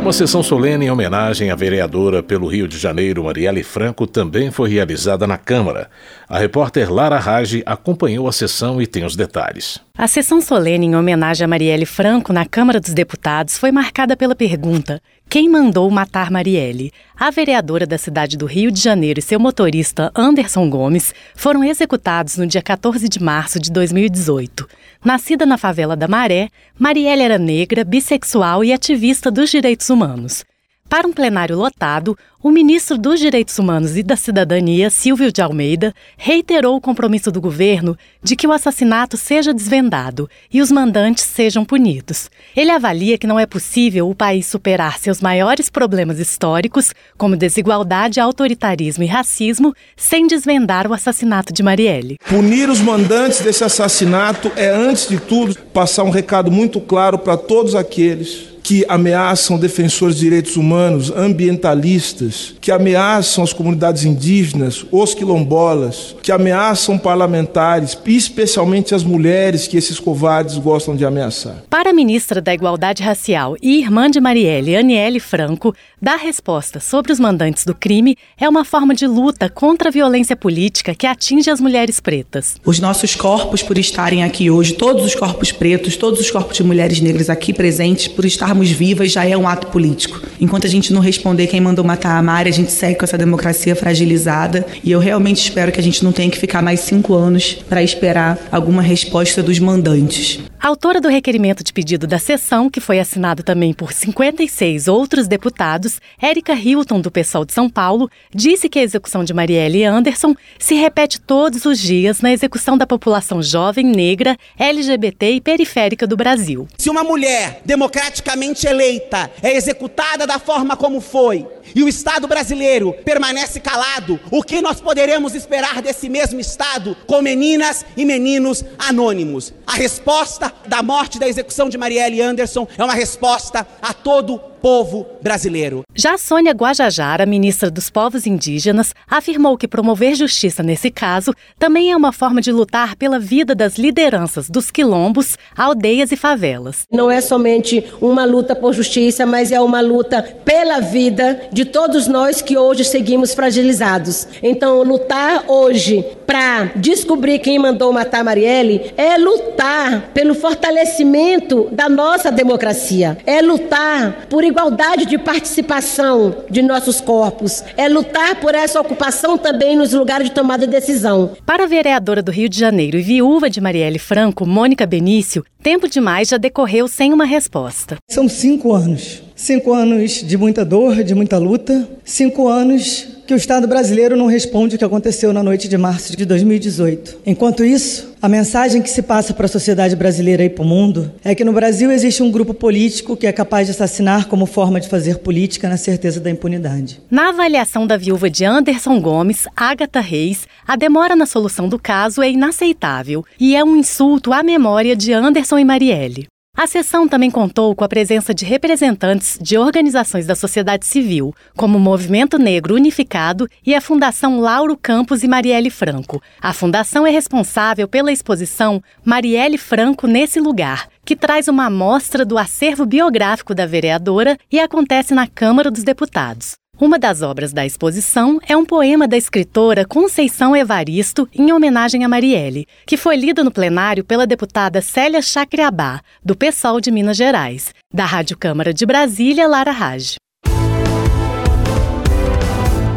Uma 0.02 0.14
sessão 0.14 0.42
solene 0.42 0.86
em 0.86 0.90
homenagem 0.90 1.52
à 1.52 1.56
vereadora 1.56 2.24
pelo 2.24 2.48
Rio 2.48 2.68
de 2.68 2.78
Janeiro, 2.78 3.26
Marielle 3.26 3.62
Franco, 3.62 4.08
também 4.08 4.50
foi 4.50 4.70
realizada 4.70 5.28
na 5.28 5.38
Câmara. 5.38 5.92
A 6.28 6.40
repórter 6.40 6.92
Lara 6.92 7.20
Rage 7.20 7.62
acompanhou 7.66 8.28
a 8.28 8.32
sessão 8.32 8.82
e 8.82 8.88
tem 8.88 9.04
os 9.04 9.16
detalhes. 9.16 9.80
A 9.98 10.08
sessão 10.08 10.40
solene 10.40 10.88
em 10.88 10.96
homenagem 10.96 11.44
a 11.44 11.48
Marielle 11.48 11.86
Franco 11.86 12.32
na 12.32 12.46
Câmara 12.46 12.80
dos 12.80 12.94
Deputados 12.94 13.58
foi 13.58 13.74
marcada 13.74 14.16
pela 14.16 14.34
pergunta: 14.34 15.02
Quem 15.30 15.50
mandou 15.50 15.90
matar 15.92 16.32
Marielle? 16.32 16.94
A 17.20 17.30
vereadora 17.30 17.86
da 17.86 17.98
cidade 17.98 18.38
do 18.38 18.46
Rio 18.46 18.72
de 18.72 18.80
Janeiro 18.80 19.20
e 19.20 19.22
seu 19.22 19.38
motorista 19.38 20.10
Anderson 20.16 20.70
Gomes 20.70 21.14
foram 21.36 21.62
executados 21.64 22.38
no 22.38 22.48
dia 22.48 22.62
14 22.62 23.08
de 23.10 23.22
março 23.22 23.60
de 23.60 23.70
2018. 23.70 24.66
Nascida 25.04 25.46
na 25.46 25.58
favela 25.58 25.96
da 25.96 26.08
Maré, 26.08 26.48
Marielle 26.80 27.24
era 27.24 27.38
negra, 27.38 27.84
bissexual 27.84 28.64
e 28.64 28.72
ativista 28.72 29.30
dos 29.30 29.52
direitos 29.52 29.90
humanos. 29.90 30.46
Para 30.92 31.08
um 31.08 31.14
plenário 31.14 31.58
lotado, 31.58 32.18
o 32.44 32.50
ministro 32.50 32.98
dos 32.98 33.20
Direitos 33.20 33.60
Humanos 33.60 33.96
e 33.96 34.02
da 34.02 34.16
Cidadania, 34.16 34.90
Silvio 34.90 35.32
de 35.32 35.42
Almeida, 35.42 35.94
reiterou 36.18 36.76
o 36.76 36.82
compromisso 36.82 37.32
do 37.32 37.40
governo 37.40 37.96
de 38.24 38.36
que 38.36 38.48
o 38.48 38.52
assassinato 38.52 39.16
seja 39.16 39.54
desvendado 39.54 40.28
e 40.52 40.60
os 40.60 40.72
mandantes 40.72 41.24
sejam 41.24 41.64
punidos. 41.64 42.32
Ele 42.56 42.72
avalia 42.72 43.18
que 43.18 43.28
não 43.28 43.40
é 43.40 43.46
possível 43.46 44.10
o 44.10 44.16
país 44.16 44.48
superar 44.48 44.98
seus 44.98 45.22
maiores 45.22 45.70
problemas 45.70 46.18
históricos, 46.20 46.94
como 47.16 47.38
desigualdade, 47.38 48.20
autoritarismo 48.20 49.04
e 49.04 49.08
racismo, 49.08 49.76
sem 49.96 50.26
desvendar 50.26 50.88
o 50.88 50.94
assassinato 50.94 51.54
de 51.54 51.62
Marielle. 51.62 52.18
Punir 52.28 52.70
os 52.70 52.82
mandantes 52.82 53.42
desse 53.42 53.64
assassinato 53.64 54.52
é, 54.56 54.70
antes 54.70 55.08
de 55.08 55.20
tudo, 55.20 55.56
passar 55.74 56.04
um 56.04 56.10
recado 56.10 56.50
muito 56.50 56.82
claro 56.82 57.20
para 57.20 57.38
todos 57.38 57.76
aqueles 57.76 58.52
que 58.64 58.86
ameaçam 58.88 59.58
defensores 59.58 60.16
de 60.16 60.22
direitos 60.22 60.56
humanos, 60.56 61.12
ambientalistas, 61.12 62.31
que 62.60 62.72
ameaçam 62.72 63.44
as 63.44 63.54
comunidades 63.54 64.04
indígenas, 64.04 64.86
os 64.92 65.14
quilombolas, 65.14 66.16
que 66.22 66.32
ameaçam 66.32 66.98
parlamentares, 66.98 67.98
especialmente 68.06 68.94
as 68.96 69.04
mulheres 69.04 69.68
que 69.68 69.78
esses 69.78 70.00
covardes 70.00 70.58
gostam 70.58 70.96
de 70.96 71.06
ameaçar. 71.06 71.64
Para 71.70 71.90
a 71.92 71.94
ministra 71.94 72.42
da 72.42 72.54
Igualdade 72.54 73.04
Racial 73.04 73.56
e 73.62 73.80
irmã 73.80 74.10
de 74.10 74.20
Marielle, 74.20 74.76
Aniele 74.76 75.20
Franco, 75.20 75.74
dar 76.02 76.18
resposta 76.18 76.80
sobre 76.80 77.12
os 77.12 77.20
mandantes 77.20 77.66
do 77.66 77.76
crime 77.76 78.16
é 78.40 78.48
uma 78.48 78.66
forma 78.66 78.94
de 78.94 79.08
luta 79.08 79.50
contra 79.50 79.90
a 79.90 79.92
violência 79.92 80.36
política 80.36 80.96
que 80.96 81.08
atinge 81.08 81.50
as 81.50 81.60
mulheres 81.60 82.00
pretas. 82.00 82.56
Os 82.66 82.80
nossos 82.80 83.16
corpos, 83.16 83.62
por 83.62 83.78
estarem 83.78 84.24
aqui 84.24 84.50
hoje, 84.50 84.74
todos 84.74 85.06
os 85.06 85.16
corpos 85.16 85.52
pretos, 85.52 85.96
todos 85.96 86.20
os 86.20 86.30
corpos 86.32 86.58
de 86.58 86.64
mulheres 86.64 87.00
negras 87.02 87.30
aqui 87.30 87.54
presentes, 87.54 88.08
por 88.08 88.26
estarmos 88.26 88.70
vivas, 88.70 89.12
já 89.12 89.26
é 89.26 89.38
um 89.38 89.48
ato 89.48 89.68
político. 89.68 90.22
Enquanto 90.40 90.66
a 90.66 90.70
gente 90.70 90.94
não 90.94 91.02
responder 91.02 91.48
quem 91.48 91.62
mandou 91.62 91.84
matar 91.84 92.21
a 92.22 92.24
Mari, 92.24 92.50
a 92.50 92.54
gente 92.54 92.72
segue 92.72 92.96
com 93.00 93.04
essa 93.04 93.18
democracia 93.18 93.76
fragilizada. 93.76 94.66
E 94.84 94.92
eu 94.92 95.00
realmente 95.00 95.42
espero 95.42 95.72
que 95.72 95.80
a 95.80 95.84
gente 95.84 96.04
não 96.04 96.12
tenha 96.12 96.30
que 96.30 96.38
ficar 96.38 96.62
mais 96.62 96.80
cinco 96.82 97.16
anos 97.16 97.56
para 97.68 97.84
esperar 97.84 98.38
alguma 98.52 98.82
resposta 98.82 99.42
dos 99.42 99.60
mandantes. 99.60 100.40
Autora 100.62 101.02
do 101.02 101.10
requerimento 101.10 101.64
de 101.64 101.74
pedido 101.74 102.06
da 102.06 102.20
sessão, 102.20 102.70
que 102.70 102.80
foi 102.80 103.00
assinado 103.00 103.42
também 103.42 103.74
por 103.74 103.92
56 103.92 104.88
outros 104.88 105.28
deputados, 105.28 106.00
Érica 106.22 106.54
Hilton, 106.54 107.02
do 107.02 107.10
PSOL 107.10 107.44
de 107.44 107.52
São 107.52 107.68
Paulo, 107.68 108.08
disse 108.34 108.70
que 108.70 108.78
a 108.78 108.84
execução 108.84 109.24
de 109.24 109.34
Marielle 109.34 109.84
Anderson 109.84 110.36
se 110.60 110.76
repete 110.76 111.20
todos 111.20 111.66
os 111.66 111.80
dias 111.80 112.22
na 112.22 112.32
execução 112.32 112.78
da 112.78 112.86
população 112.86 113.42
jovem, 113.42 113.88
negra, 113.88 114.38
LGBT 114.60 115.32
e 115.32 115.42
periférica 115.42 116.06
do 116.06 116.16
Brasil. 116.16 116.68
Se 116.78 116.92
uma 116.92 117.04
mulher 117.04 117.62
democraticamente 117.66 118.68
eleita 118.68 119.32
é 119.42 119.58
executada 119.58 120.28
da 120.28 120.38
forma 120.38 120.78
como 120.78 121.02
foi, 121.02 121.48
e 121.76 121.84
o 121.84 121.88
Estado 121.88 122.28
brasileiro 122.28 122.94
permanece 123.06 123.60
calado, 123.60 124.20
o 124.30 124.44
que 124.44 124.62
nós 124.62 124.82
poderemos 124.82 125.36
esperar 125.36 125.82
desse 125.82 126.10
mesmo 126.10 126.40
Estado 126.40 126.96
com 127.06 127.22
meninas 127.22 127.86
e 127.96 128.06
meninos 128.06 128.64
anônimos? 128.78 129.54
A 129.66 129.74
resposta 129.74 130.54
da 130.68 130.84
morte 130.84 131.20
da 131.20 131.28
execução 131.28 131.70
de 131.70 131.78
Marielle 131.78 132.22
Anderson 132.22 132.68
é 132.78 132.84
uma 132.84 132.94
resposta 132.94 133.68
a 133.82 133.94
todo 133.94 134.51
povo 134.62 135.08
brasileiro. 135.22 135.84
Já 135.96 136.18
Sônia 136.18 136.54
Guajajara, 136.54 137.26
ministra 137.26 137.72
dos 137.72 137.90
Povos 137.90 138.28
Indígenas, 138.28 138.94
afirmou 139.10 139.58
que 139.58 139.68
promover 139.68 140.16
justiça 140.16 140.62
nesse 140.62 140.92
caso 140.92 141.34
também 141.58 141.92
é 141.92 141.98
uma 141.98 142.14
forma 142.14 142.42
de 142.42 142.52
lutar 142.52 142.96
pela 142.96 143.20
vida 143.20 143.56
das 143.56 143.78
lideranças 143.78 144.50
dos 144.50 144.70
quilombos, 144.70 145.38
aldeias 145.58 146.12
e 146.12 146.16
favelas. 146.16 146.84
Não 146.92 147.10
é 147.10 147.20
somente 147.22 147.84
uma 148.00 148.24
luta 148.24 148.56
por 148.56 148.74
justiça, 148.74 149.26
mas 149.26 149.52
é 149.52 149.60
uma 149.60 149.82
luta 149.82 150.22
pela 150.46 150.80
vida 150.80 151.42
de 151.52 151.66
todos 151.66 152.08
nós 152.08 152.42
que 152.42 152.58
hoje 152.58 152.86
seguimos 152.86 153.34
fragilizados. 153.34 154.28
Então, 154.44 154.84
lutar 154.84 155.46
hoje 155.48 156.06
para 156.26 156.72
descobrir 156.76 157.40
quem 157.40 157.60
mandou 157.60 157.92
matar 157.92 158.24
Marielle 158.24 158.94
é 158.96 159.18
lutar 159.18 160.12
pelo 160.14 160.34
fortalecimento 160.34 161.68
da 161.72 161.90
nossa 161.90 162.32
democracia, 162.32 163.18
é 163.26 163.42
lutar 163.42 164.28
por 164.30 164.44
igualdade 164.52 165.06
de 165.06 165.18
participação 165.18 166.44
de 166.50 166.62
nossos 166.62 167.02
corpos, 167.02 167.64
é 167.76 167.88
lutar 167.88 168.36
por 168.36 168.54
essa 168.54 168.80
ocupação 168.80 169.38
também 169.38 169.76
nos 169.76 169.94
lugares 169.94 170.30
de 170.30 170.36
tomada 170.36 170.66
de 170.66 170.72
decisão. 170.72 171.32
Para 171.46 171.64
a 171.64 171.68
vereadora 171.68 172.22
do 172.22 172.32
Rio 172.32 172.48
de 172.48 172.60
Janeiro 172.60 172.98
e 172.98 173.02
viúva 173.02 173.50
de 173.50 173.60
Marielle 173.60 173.98
Franco, 173.98 174.46
Mônica 174.46 174.86
Benício, 174.86 175.44
tempo 175.62 175.88
demais 175.88 176.28
já 176.28 176.38
decorreu 176.38 176.88
sem 176.88 177.14
uma 177.14 177.26
resposta. 177.26 177.98
São 178.10 178.28
cinco 178.28 178.74
anos. 178.74 179.24
Cinco 179.36 179.74
anos 179.74 180.24
de 180.24 180.38
muita 180.38 180.66
dor, 180.66 181.04
de 181.04 181.16
muita 181.16 181.38
luta. 181.38 181.88
Cinco 182.04 182.48
anos 182.48 183.08
que 183.26 183.34
o 183.34 183.38
Estado 183.38 183.66
brasileiro 183.68 184.18
não 184.18 184.26
responde 184.26 184.76
o 184.76 184.78
que 184.78 184.84
aconteceu 184.84 185.32
na 185.32 185.42
noite 185.42 185.70
de 185.70 185.78
março 185.78 186.18
de 186.18 186.26
2018. 186.26 187.20
Enquanto 187.26 187.64
isso, 187.64 188.12
a 188.22 188.28
mensagem 188.28 188.82
que 188.82 188.90
se 188.90 189.02
passa 189.02 189.34
para 189.34 189.46
a 189.46 189.50
sociedade 189.50 189.96
brasileira 189.96 190.44
e 190.44 190.50
para 190.50 190.64
o 190.64 190.68
mundo 190.68 191.12
é 191.24 191.34
que 191.34 191.46
no 191.46 191.54
Brasil 191.54 191.90
existe 191.92 192.22
um 192.22 192.30
grupo 192.30 192.54
político 192.54 193.16
que 193.16 193.26
é 193.26 193.32
capaz 193.32 193.68
de 193.68 193.72
assassinar 193.72 194.28
como 194.28 194.46
forma 194.46 194.82
de 194.82 194.90
fazer 194.90 195.20
política 195.20 195.70
na 195.70 195.78
certeza 195.78 196.20
da 196.20 196.30
impunidade. 196.30 197.02
Na 197.10 197.30
avaliação 197.30 197.88
da 197.88 197.96
viúva 197.96 198.30
de 198.30 198.44
Anderson 198.44 199.00
Gomes, 199.00 199.48
Agatha 199.56 200.02
Reis, 200.02 200.46
a 200.68 200.76
demora 200.76 201.16
na 201.16 201.26
solução 201.26 201.70
do 201.70 201.80
caso 201.80 202.22
é 202.22 202.30
inaceitável 202.30 203.26
e 203.40 203.56
é 203.56 203.64
um 203.64 203.78
insulto 203.78 204.34
à 204.34 204.44
memória 204.44 204.96
de 204.96 205.14
Anderson 205.52 205.60
e 205.60 205.66
Marielle. 205.66 206.28
A 206.56 206.68
sessão 206.68 207.08
também 207.08 207.32
contou 207.32 207.74
com 207.76 207.84
a 207.84 207.90
presença 207.90 208.34
de 208.34 208.46
representantes 208.46 209.38
de 209.42 209.58
organizações 209.58 210.26
da 210.26 210.36
sociedade 210.36 210.86
civil, 210.86 211.34
como 211.58 211.78
o 211.78 211.82
Movimento 211.82 212.38
Negro 212.38 212.76
Unificado 212.76 213.48
e 213.66 213.74
a 213.74 213.82
Fundação 213.82 214.40
Lauro 214.40 214.78
Campos 214.78 215.24
e 215.24 215.28
Marielle 215.28 215.70
Franco. 215.70 216.22
A 216.42 216.54
fundação 216.54 217.08
é 217.08 217.10
responsável 217.10 217.88
pela 217.88 218.12
exposição 218.12 218.82
Marielle 219.04 219.58
Franco 219.58 220.08
nesse 220.08 220.40
lugar, 220.40 220.88
que 221.06 221.16
traz 221.16 221.48
uma 221.48 221.66
amostra 221.66 222.26
do 222.26 222.38
acervo 222.38 222.86
biográfico 222.86 223.56
da 223.56 223.66
vereadora 223.66 224.38
e 224.52 224.60
acontece 224.60 225.14
na 225.14 225.28
Câmara 225.28 225.72
dos 225.72 225.84
Deputados. 225.84 226.61
Uma 226.82 226.98
das 226.98 227.22
obras 227.22 227.54
da 227.54 227.64
exposição 227.64 228.40
é 228.50 228.58
um 228.58 228.66
poema 228.66 229.08
da 229.08 229.16
escritora 229.16 229.86
Conceição 229.86 230.56
Evaristo 230.56 231.30
em 231.32 231.54
homenagem 231.54 232.04
a 232.04 232.10
Marielle, 232.10 232.66
que 232.88 232.98
foi 232.98 233.16
lido 233.16 233.44
no 233.44 233.52
plenário 233.52 234.04
pela 234.04 234.26
deputada 234.26 234.82
Célia 234.82 235.22
Chacriabá, 235.22 236.02
do 236.26 236.36
PSOL 236.36 236.82
de 236.82 236.90
Minas 236.90 237.18
Gerais. 237.18 237.72
Da 237.94 238.04
Rádio 238.04 238.36
Câmara 238.36 238.74
de 238.74 238.84
Brasília, 238.84 239.48
Lara 239.48 239.70
Raj. 239.70 240.16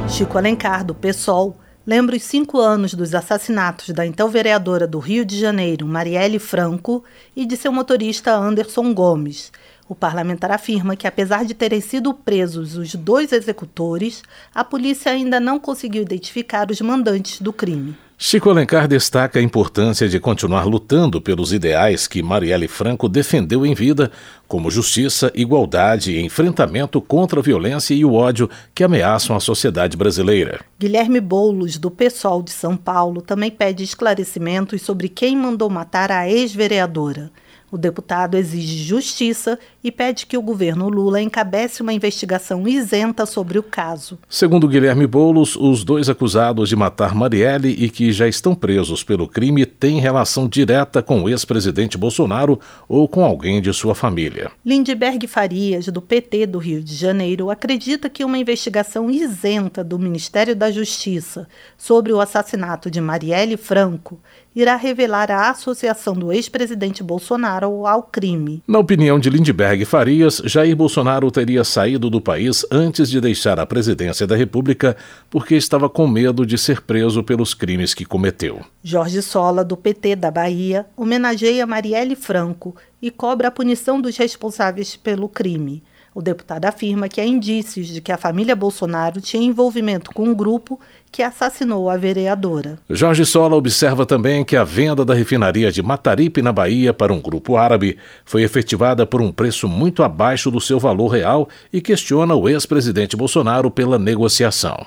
Chico 0.08 0.38
Alencar, 0.38 0.82
do 0.82 0.94
PSOL, 0.94 1.54
lembra 1.86 2.16
os 2.16 2.22
cinco 2.22 2.58
anos 2.58 2.94
dos 2.94 3.14
assassinatos 3.14 3.90
da 3.90 4.06
então 4.06 4.28
vereadora 4.28 4.86
do 4.86 4.98
Rio 4.98 5.24
de 5.24 5.38
Janeiro, 5.38 5.86
Marielle 5.86 6.38
Franco, 6.38 7.04
e 7.34 7.44
de 7.44 7.56
seu 7.56 7.72
motorista 7.72 8.34
Anderson 8.34 8.92
Gomes 8.94 9.52
o 9.88 9.94
parlamentar 9.94 10.50
afirma 10.50 10.96
que, 10.96 11.06
apesar 11.06 11.44
de 11.44 11.54
terem 11.54 11.80
sido 11.80 12.14
presos 12.14 12.76
os 12.76 12.94
dois 12.94 13.32
executores, 13.32 14.22
a 14.54 14.64
polícia 14.64 15.12
ainda 15.12 15.38
não 15.38 15.60
conseguiu 15.60 16.02
identificar 16.02 16.70
os 16.70 16.80
mandantes 16.80 17.40
do 17.40 17.52
crime. 17.52 17.96
Chico 18.16 18.48
Alencar 18.48 18.86
destaca 18.86 19.40
a 19.40 19.42
importância 19.42 20.08
de 20.08 20.20
continuar 20.20 20.64
lutando 20.64 21.20
pelos 21.20 21.52
ideais 21.52 22.06
que 22.06 22.22
Marielle 22.22 22.68
Franco 22.68 23.08
defendeu 23.08 23.66
em 23.66 23.74
vida, 23.74 24.10
como 24.46 24.70
justiça, 24.70 25.32
igualdade 25.34 26.12
e 26.12 26.24
enfrentamento 26.24 27.00
contra 27.00 27.40
a 27.40 27.42
violência 27.42 27.92
e 27.92 28.04
o 28.04 28.14
ódio 28.14 28.48
que 28.72 28.84
ameaçam 28.84 29.34
a 29.34 29.40
sociedade 29.40 29.96
brasileira. 29.96 30.60
Guilherme 30.78 31.20
Boulos, 31.20 31.76
do 31.76 31.90
PSOL 31.90 32.40
de 32.40 32.52
São 32.52 32.76
Paulo, 32.76 33.20
também 33.20 33.50
pede 33.50 33.82
esclarecimentos 33.82 34.80
sobre 34.82 35.08
quem 35.08 35.36
mandou 35.36 35.68
matar 35.68 36.12
a 36.12 36.28
ex-vereadora. 36.28 37.32
O 37.74 37.76
deputado 37.76 38.36
exige 38.36 38.84
justiça 38.84 39.58
e 39.82 39.90
pede 39.90 40.26
que 40.26 40.38
o 40.38 40.42
governo 40.42 40.88
Lula 40.88 41.20
encabece 41.20 41.82
uma 41.82 41.92
investigação 41.92 42.68
isenta 42.68 43.26
sobre 43.26 43.58
o 43.58 43.64
caso. 43.64 44.16
Segundo 44.28 44.68
Guilherme 44.68 45.08
Boulos, 45.08 45.56
os 45.56 45.82
dois 45.82 46.08
acusados 46.08 46.68
de 46.68 46.76
matar 46.76 47.16
Marielle 47.16 47.70
e 47.70 47.90
que 47.90 48.12
já 48.12 48.28
estão 48.28 48.54
presos 48.54 49.02
pelo 49.02 49.26
crime 49.26 49.66
têm 49.66 49.98
relação 49.98 50.46
direta 50.46 51.02
com 51.02 51.24
o 51.24 51.28
ex-presidente 51.28 51.98
Bolsonaro 51.98 52.60
ou 52.88 53.08
com 53.08 53.24
alguém 53.24 53.60
de 53.60 53.72
sua 53.74 53.92
família. 53.92 54.52
Lindbergh 54.64 55.26
Farias, 55.26 55.86
do 55.86 56.00
PT 56.00 56.46
do 56.46 56.60
Rio 56.60 56.80
de 56.80 56.94
Janeiro, 56.94 57.50
acredita 57.50 58.08
que 58.08 58.24
uma 58.24 58.38
investigação 58.38 59.10
isenta 59.10 59.82
do 59.82 59.98
Ministério 59.98 60.54
da 60.54 60.70
Justiça 60.70 61.48
sobre 61.76 62.12
o 62.12 62.20
assassinato 62.20 62.88
de 62.88 63.00
Marielle 63.00 63.56
Franco 63.56 64.20
irá 64.54 64.76
revelar 64.76 65.30
a 65.30 65.50
associação 65.50 66.14
do 66.14 66.32
ex-presidente 66.32 67.02
Bolsonaro 67.02 67.86
ao 67.86 68.02
crime. 68.02 68.62
Na 68.68 68.78
opinião 68.78 69.18
de 69.18 69.28
Lindbergh 69.28 69.84
Farias, 69.84 70.40
Jair 70.44 70.76
Bolsonaro 70.76 71.30
teria 71.30 71.64
saído 71.64 72.08
do 72.08 72.20
país 72.20 72.64
antes 72.70 73.10
de 73.10 73.20
deixar 73.20 73.58
a 73.58 73.66
presidência 73.66 74.26
da 74.26 74.36
República 74.36 74.96
porque 75.28 75.56
estava 75.56 75.88
com 75.88 76.06
medo 76.06 76.46
de 76.46 76.56
ser 76.56 76.82
preso 76.82 77.22
pelos 77.24 77.54
crimes 77.54 77.94
que 77.94 78.04
cometeu. 78.04 78.60
Jorge 78.82 79.22
Sola, 79.22 79.64
do 79.64 79.76
PT 79.76 80.16
da 80.16 80.30
Bahia, 80.30 80.86
homenageia 80.96 81.66
Marielle 81.66 82.14
Franco 82.14 82.76
e 83.02 83.10
cobra 83.10 83.48
a 83.48 83.50
punição 83.50 84.00
dos 84.00 84.16
responsáveis 84.16 84.96
pelo 84.96 85.28
crime. 85.28 85.82
O 86.14 86.22
deputado 86.22 86.64
afirma 86.66 87.08
que 87.08 87.20
há 87.20 87.26
indícios 87.26 87.88
de 87.88 88.00
que 88.00 88.12
a 88.12 88.16
família 88.16 88.54
Bolsonaro 88.54 89.20
tinha 89.20 89.42
envolvimento 89.42 90.12
com 90.12 90.28
um 90.28 90.34
grupo 90.34 90.78
que 91.10 91.22
assassinou 91.22 91.90
a 91.90 91.96
vereadora. 91.96 92.78
Jorge 92.88 93.26
Sola 93.26 93.56
observa 93.56 94.06
também 94.06 94.44
que 94.44 94.56
a 94.56 94.62
venda 94.62 95.04
da 95.04 95.12
refinaria 95.12 95.72
de 95.72 95.82
Mataripe, 95.82 96.40
na 96.40 96.52
Bahia, 96.52 96.94
para 96.94 97.12
um 97.12 97.20
grupo 97.20 97.56
árabe 97.56 97.98
foi 98.24 98.44
efetivada 98.44 99.04
por 99.04 99.20
um 99.20 99.32
preço 99.32 99.66
muito 99.66 100.04
abaixo 100.04 100.52
do 100.52 100.60
seu 100.60 100.78
valor 100.78 101.08
real 101.08 101.48
e 101.72 101.80
questiona 101.80 102.34
o 102.36 102.48
ex-presidente 102.48 103.16
Bolsonaro 103.16 103.68
pela 103.68 103.98
negociação. 103.98 104.86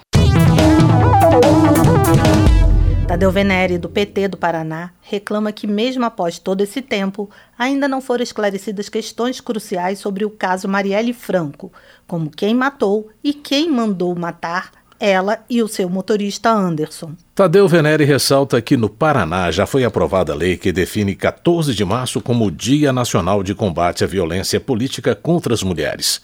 Tadeu 3.08 3.32
Venere, 3.32 3.78
do 3.78 3.88
PT 3.88 4.28
do 4.28 4.38
Paraná, 4.38 4.92
reclama 5.00 5.54
que, 5.54 5.66
mesmo 5.66 6.04
após 6.04 6.38
todo 6.38 6.60
esse 6.60 6.82
tempo, 6.82 7.30
ainda 7.58 7.88
não 7.88 8.02
foram 8.02 8.22
esclarecidas 8.22 8.90
questões 8.90 9.40
cruciais 9.40 10.00
sobre 10.00 10.26
o 10.26 10.30
caso 10.30 10.68
Marielle 10.68 11.14
Franco, 11.14 11.72
como 12.06 12.30
quem 12.30 12.54
matou 12.54 13.10
e 13.24 13.34
quem 13.34 13.72
mandou 13.72 14.14
matar 14.14 14.72
ela 15.00 15.40
e 15.50 15.64
o 15.64 15.70
seu 15.70 15.88
motorista 15.90 16.50
Anderson. 16.50 17.14
Tadeu 17.34 17.66
Venere 17.68 18.04
ressalta 18.04 18.62
que 18.62 18.76
no 18.76 18.90
Paraná 18.90 19.52
já 19.52 19.66
foi 19.66 19.86
aprovada 19.86 20.34
a 20.34 20.36
lei 20.36 20.58
que 20.58 20.74
define 20.74 21.16
14 21.16 21.74
de 21.74 21.86
março 21.86 22.20
como 22.20 22.46
o 22.46 22.52
Dia 22.52 22.92
Nacional 22.92 23.42
de 23.42 23.56
Combate 23.56 24.04
à 24.04 24.08
Violência 24.08 24.60
Política 24.60 25.16
contra 25.16 25.54
as 25.54 25.64
Mulheres. 25.64 26.20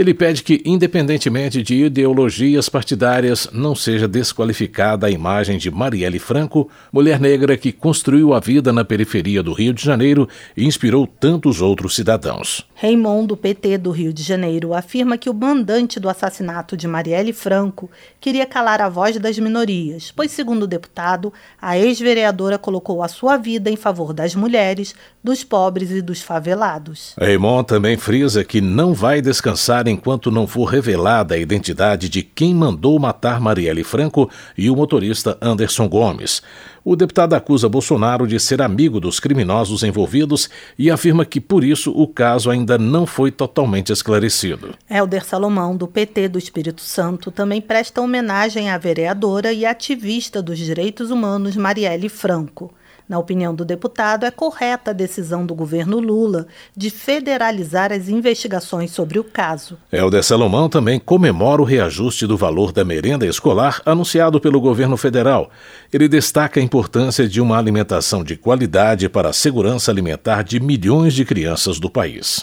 Ele 0.00 0.14
pede 0.14 0.42
que, 0.42 0.62
independentemente 0.64 1.62
de 1.62 1.84
ideologias 1.84 2.70
partidárias, 2.70 3.46
não 3.52 3.74
seja 3.74 4.08
desqualificada 4.08 5.06
a 5.06 5.10
imagem 5.10 5.58
de 5.58 5.70
Marielle 5.70 6.18
Franco, 6.18 6.70
mulher 6.90 7.20
negra 7.20 7.54
que 7.54 7.70
construiu 7.70 8.32
a 8.32 8.40
vida 8.40 8.72
na 8.72 8.82
periferia 8.82 9.42
do 9.42 9.52
Rio 9.52 9.74
de 9.74 9.84
Janeiro 9.84 10.26
e 10.56 10.64
inspirou 10.64 11.06
tantos 11.06 11.60
outros 11.60 11.94
cidadãos. 11.94 12.66
Raymond, 12.76 13.26
do 13.26 13.36
PT 13.36 13.76
do 13.76 13.90
Rio 13.90 14.10
de 14.10 14.22
Janeiro, 14.22 14.72
afirma 14.72 15.18
que 15.18 15.28
o 15.28 15.34
mandante 15.34 16.00
do 16.00 16.08
assassinato 16.08 16.78
de 16.78 16.88
Marielle 16.88 17.34
Franco 17.34 17.90
queria 18.18 18.46
calar 18.46 18.80
a 18.80 18.88
voz 18.88 19.18
das 19.18 19.38
minorias, 19.38 20.10
pois, 20.10 20.30
segundo 20.30 20.62
o 20.62 20.66
deputado, 20.66 21.30
a 21.60 21.76
ex-vereadora 21.76 22.56
colocou 22.56 23.02
a 23.02 23.08
sua 23.08 23.36
vida 23.36 23.68
em 23.68 23.76
favor 23.76 24.14
das 24.14 24.34
mulheres, 24.34 24.94
dos 25.22 25.44
pobres 25.44 25.90
e 25.90 26.00
dos 26.00 26.22
favelados. 26.22 27.14
Raymond 27.20 27.66
também 27.66 27.98
frisa 27.98 28.42
que 28.42 28.62
não 28.62 28.94
vai 28.94 29.20
descansar 29.20 29.89
enquanto 29.90 30.30
não 30.30 30.46
for 30.46 30.64
revelada 30.64 31.34
a 31.34 31.38
identidade 31.38 32.08
de 32.08 32.22
quem 32.22 32.54
mandou 32.54 32.98
matar 32.98 33.40
Marielle 33.40 33.84
Franco 33.84 34.30
e 34.56 34.70
o 34.70 34.76
motorista 34.76 35.36
Anderson 35.40 35.88
Gomes. 35.88 36.42
O 36.82 36.96
deputado 36.96 37.34
acusa 37.34 37.68
Bolsonaro 37.68 38.26
de 38.26 38.40
ser 38.40 38.62
amigo 38.62 38.98
dos 39.00 39.20
criminosos 39.20 39.82
envolvidos 39.82 40.48
e 40.78 40.90
afirma 40.90 41.26
que, 41.26 41.40
por 41.40 41.62
isso, 41.62 41.92
o 41.92 42.06
caso 42.06 42.50
ainda 42.50 42.78
não 42.78 43.04
foi 43.04 43.30
totalmente 43.30 43.92
esclarecido. 43.92 44.74
Helder 44.88 45.24
Salomão, 45.24 45.76
do 45.76 45.86
PT 45.86 46.28
do 46.28 46.38
Espírito 46.38 46.80
Santo, 46.80 47.30
também 47.30 47.60
presta 47.60 48.00
homenagem 48.00 48.70
à 48.70 48.78
vereadora 48.78 49.52
e 49.52 49.66
ativista 49.66 50.40
dos 50.40 50.58
direitos 50.58 51.10
humanos 51.10 51.54
Marielle 51.54 52.08
Franco. 52.08 52.72
Na 53.10 53.18
opinião 53.18 53.52
do 53.52 53.64
deputado, 53.64 54.24
é 54.24 54.30
correta 54.30 54.92
a 54.92 54.94
decisão 54.94 55.44
do 55.44 55.52
governo 55.52 55.98
Lula 55.98 56.46
de 56.76 56.90
federalizar 56.90 57.90
as 57.90 58.08
investigações 58.08 58.92
sobre 58.92 59.18
o 59.18 59.24
caso. 59.24 59.76
Helder 59.90 60.22
Salomão 60.22 60.68
também 60.68 61.00
comemora 61.00 61.60
o 61.60 61.64
reajuste 61.64 62.24
do 62.24 62.36
valor 62.36 62.70
da 62.70 62.84
merenda 62.84 63.26
escolar 63.26 63.82
anunciado 63.84 64.40
pelo 64.40 64.60
governo 64.60 64.96
federal. 64.96 65.50
Ele 65.92 66.06
destaca 66.06 66.60
a 66.60 66.62
importância 66.62 67.28
de 67.28 67.40
uma 67.40 67.58
alimentação 67.58 68.22
de 68.22 68.36
qualidade 68.36 69.08
para 69.08 69.30
a 69.30 69.32
segurança 69.32 69.90
alimentar 69.90 70.44
de 70.44 70.60
milhões 70.60 71.12
de 71.12 71.24
crianças 71.24 71.80
do 71.80 71.90
país. 71.90 72.42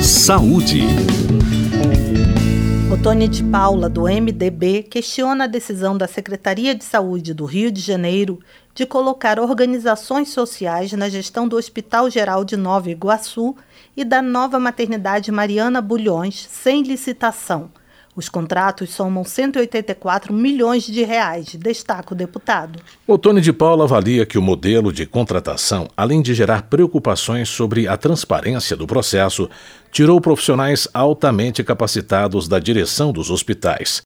Saúde. 0.00 0.80
Otone 3.06 3.28
de 3.28 3.44
Paula, 3.44 3.88
do 3.88 4.08
MDB, 4.08 4.82
questiona 4.82 5.44
a 5.44 5.46
decisão 5.46 5.96
da 5.96 6.08
Secretaria 6.08 6.74
de 6.74 6.82
Saúde 6.82 7.32
do 7.32 7.44
Rio 7.44 7.70
de 7.70 7.80
Janeiro 7.80 8.40
de 8.74 8.84
colocar 8.84 9.38
organizações 9.38 10.30
sociais 10.30 10.90
na 10.90 11.08
gestão 11.08 11.46
do 11.46 11.56
Hospital 11.56 12.10
Geral 12.10 12.44
de 12.44 12.56
Nova 12.56 12.90
Iguaçu 12.90 13.54
e 13.96 14.04
da 14.04 14.20
nova 14.20 14.58
maternidade 14.58 15.30
Mariana 15.30 15.80
Bulhões, 15.80 16.48
sem 16.50 16.82
licitação. 16.82 17.70
Os 18.16 18.30
contratos 18.30 18.94
somam 18.94 19.22
184 19.22 20.32
milhões 20.32 20.84
de 20.84 21.04
reais, 21.04 21.54
destaca 21.54 22.14
o 22.14 22.16
deputado. 22.16 22.80
O 23.06 23.18
Tony 23.18 23.42
de 23.42 23.52
Paula 23.52 23.84
avalia 23.84 24.24
que 24.24 24.38
o 24.38 24.42
modelo 24.42 24.90
de 24.90 25.04
contratação, 25.04 25.86
além 25.94 26.22
de 26.22 26.32
gerar 26.32 26.62
preocupações 26.62 27.50
sobre 27.50 27.86
a 27.86 27.94
transparência 27.98 28.74
do 28.74 28.86
processo, 28.86 29.50
tirou 29.92 30.18
profissionais 30.18 30.88
altamente 30.94 31.62
capacitados 31.62 32.48
da 32.48 32.58
direção 32.58 33.12
dos 33.12 33.30
hospitais. 33.30 34.00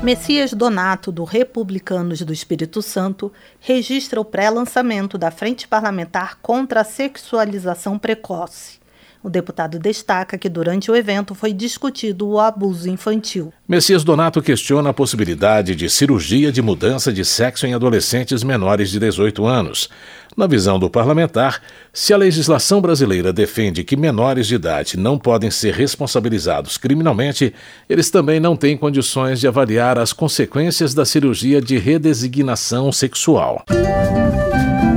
Messias 0.00 0.52
Donato, 0.52 1.10
do 1.10 1.24
Republicanos 1.24 2.20
do 2.20 2.32
Espírito 2.32 2.82
Santo, 2.82 3.32
registra 3.58 4.20
o 4.20 4.24
pré-lançamento 4.24 5.18
da 5.18 5.32
Frente 5.32 5.66
Parlamentar 5.66 6.38
contra 6.40 6.82
a 6.82 6.84
Sexualização 6.84 7.98
Precoce. 7.98 8.83
O 9.24 9.30
deputado 9.30 9.78
destaca 9.78 10.36
que 10.36 10.50
durante 10.50 10.90
o 10.90 10.94
evento 10.94 11.34
foi 11.34 11.54
discutido 11.54 12.28
o 12.28 12.38
abuso 12.38 12.90
infantil. 12.90 13.50
Messias 13.66 14.04
Donato 14.04 14.42
questiona 14.42 14.90
a 14.90 14.92
possibilidade 14.92 15.74
de 15.74 15.88
cirurgia 15.88 16.52
de 16.52 16.60
mudança 16.60 17.10
de 17.10 17.24
sexo 17.24 17.66
em 17.66 17.72
adolescentes 17.72 18.44
menores 18.44 18.90
de 18.90 18.98
18 18.98 19.46
anos. 19.46 19.88
Na 20.36 20.46
visão 20.46 20.78
do 20.78 20.90
parlamentar, 20.90 21.62
se 21.90 22.12
a 22.12 22.18
legislação 22.18 22.82
brasileira 22.82 23.32
defende 23.32 23.82
que 23.82 23.96
menores 23.96 24.46
de 24.46 24.56
idade 24.56 24.98
não 24.98 25.18
podem 25.18 25.50
ser 25.50 25.72
responsabilizados 25.72 26.76
criminalmente, 26.76 27.54
eles 27.88 28.10
também 28.10 28.38
não 28.38 28.54
têm 28.54 28.76
condições 28.76 29.40
de 29.40 29.48
avaliar 29.48 29.98
as 29.98 30.12
consequências 30.12 30.92
da 30.92 31.06
cirurgia 31.06 31.62
de 31.62 31.78
redesignação 31.78 32.92
sexual. 32.92 33.64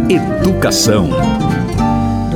Educação. 0.10 1.08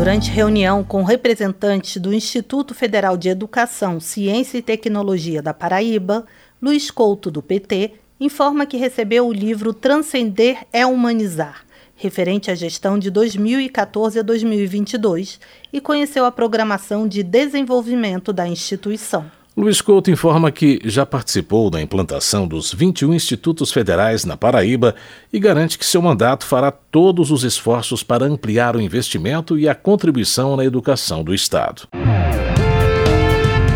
Durante 0.02 0.32
reunião 0.32 0.84
com 0.84 1.04
representantes 1.04 1.98
do 1.98 2.12
Instituto 2.12 2.74
Federal 2.74 3.16
de 3.16 3.30
Educação, 3.30 4.00
Ciência 4.00 4.58
e 4.58 4.62
Tecnologia 4.64 5.44
da 5.44 5.54
Paraíba, 5.54 6.26
Luiz 6.60 6.90
Couto, 6.90 7.30
do 7.30 7.40
PT, 7.40 7.94
informa 8.20 8.66
que 8.66 8.78
recebeu 8.78 9.28
o 9.28 9.32
livro 9.32 9.76
Transcender 9.76 10.66
é 10.74 10.84
Humanizar, 10.88 11.64
referente 11.96 12.50
à 12.50 12.56
gestão 12.56 12.98
de 12.98 13.12
2014 13.12 14.18
a 14.18 14.24
2022, 14.24 15.40
e 15.72 15.80
conheceu 15.80 16.26
a 16.26 16.32
programação 16.32 17.08
de 17.08 17.22
desenvolvimento 17.22 18.34
da 18.34 18.48
instituição. 18.48 19.30
Luiz 19.56 19.82
Couto 19.82 20.10
informa 20.10 20.50
que 20.50 20.80
já 20.86 21.06
participou 21.06 21.70
da 21.70 21.82
implantação 21.82 22.48
dos 22.48 22.74
21 22.74 23.14
institutos 23.14 23.70
federais 23.70 24.24
na 24.24 24.38
Paraíba 24.38 24.96
e 25.32 25.40
garante 25.40 25.78
que 25.78 25.86
seu 25.86 26.02
mandato 26.02 26.46
fará 26.46 26.72
todos 26.72 27.32
os 27.32 27.44
esforços 27.44 28.02
para 28.02 28.26
ampliar 28.26 28.78
o 28.78 28.82
investimento 28.82 29.60
e 29.60 29.68
a 29.68 29.76
contribuição 29.76 30.56
na 30.56 30.64
educação 30.64 31.22
do 31.22 31.36
Estado. 31.36 31.90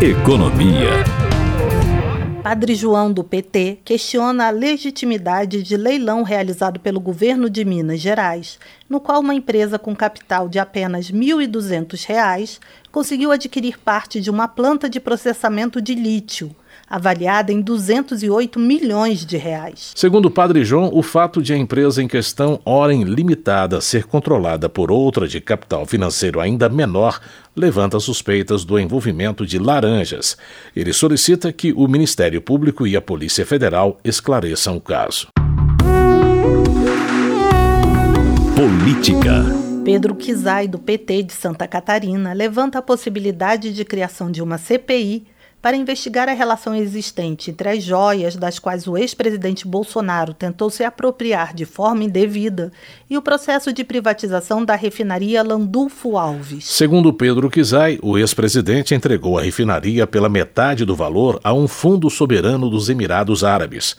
Economia. 0.00 1.04
Padre 2.42 2.76
João 2.76 3.12
do 3.12 3.24
PT 3.24 3.80
questiona 3.84 4.46
a 4.46 4.50
legitimidade 4.50 5.64
de 5.64 5.76
leilão 5.76 6.22
realizado 6.22 6.78
pelo 6.78 7.00
governo 7.00 7.50
de 7.50 7.64
Minas 7.64 8.00
Gerais, 8.00 8.56
no 8.88 9.00
qual 9.00 9.20
uma 9.20 9.34
empresa 9.34 9.80
com 9.80 9.96
capital 9.96 10.48
de 10.48 10.60
apenas 10.60 11.08
R$ 11.08 11.18
1.200 11.18 12.60
conseguiu 12.96 13.30
adquirir 13.30 13.78
parte 13.78 14.22
de 14.22 14.30
uma 14.30 14.48
planta 14.48 14.88
de 14.88 14.98
processamento 14.98 15.82
de 15.82 15.94
lítio 15.94 16.56
avaliada 16.88 17.52
em 17.52 17.60
208 17.60 18.58
milhões 18.58 19.26
de 19.26 19.36
reais. 19.36 19.92
Segundo 19.94 20.26
o 20.26 20.30
padre 20.30 20.64
João, 20.64 20.88
o 20.90 21.02
fato 21.02 21.42
de 21.42 21.52
a 21.52 21.58
empresa 21.58 22.02
em 22.02 22.08
questão, 22.08 22.58
Orem 22.64 23.02
Limitada, 23.04 23.82
ser 23.82 24.04
controlada 24.04 24.66
por 24.66 24.90
outra 24.90 25.28
de 25.28 25.42
capital 25.42 25.84
financeiro 25.84 26.40
ainda 26.40 26.70
menor, 26.70 27.20
levanta 27.54 28.00
suspeitas 28.00 28.64
do 28.64 28.78
envolvimento 28.78 29.44
de 29.44 29.58
laranjas. 29.58 30.34
Ele 30.74 30.94
solicita 30.94 31.52
que 31.52 31.74
o 31.74 31.86
Ministério 31.86 32.40
Público 32.40 32.86
e 32.86 32.96
a 32.96 33.02
Polícia 33.02 33.44
Federal 33.44 34.00
esclareçam 34.02 34.74
o 34.74 34.80
caso. 34.80 35.28
Política. 38.54 39.65
Pedro 39.86 40.16
Kizai, 40.16 40.66
do 40.66 40.80
PT 40.80 41.22
de 41.22 41.32
Santa 41.32 41.64
Catarina, 41.68 42.32
levanta 42.32 42.80
a 42.80 42.82
possibilidade 42.82 43.72
de 43.72 43.84
criação 43.84 44.32
de 44.32 44.42
uma 44.42 44.58
CPI 44.58 45.28
para 45.62 45.76
investigar 45.76 46.28
a 46.28 46.32
relação 46.32 46.74
existente 46.74 47.52
entre 47.52 47.68
as 47.68 47.84
joias 47.84 48.34
das 48.34 48.58
quais 48.58 48.88
o 48.88 48.96
ex-presidente 48.96 49.64
Bolsonaro 49.64 50.34
tentou 50.34 50.70
se 50.70 50.82
apropriar 50.82 51.54
de 51.54 51.64
forma 51.64 52.02
indevida 52.02 52.72
e 53.08 53.16
o 53.16 53.22
processo 53.22 53.72
de 53.72 53.84
privatização 53.84 54.64
da 54.64 54.74
refinaria 54.74 55.40
Landulfo 55.44 56.16
Alves. 56.16 56.64
Segundo 56.64 57.12
Pedro 57.12 57.48
Kizai, 57.48 58.00
o 58.02 58.18
ex-presidente 58.18 58.92
entregou 58.92 59.38
a 59.38 59.42
refinaria 59.42 60.04
pela 60.04 60.28
metade 60.28 60.84
do 60.84 60.96
valor 60.96 61.38
a 61.44 61.54
um 61.54 61.68
fundo 61.68 62.10
soberano 62.10 62.68
dos 62.68 62.88
Emirados 62.88 63.44
Árabes. 63.44 63.94